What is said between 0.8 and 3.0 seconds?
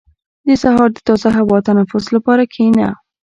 د تازه هوا تنفس لپاره کښېنه.